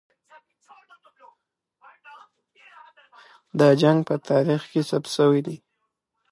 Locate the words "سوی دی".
5.17-5.57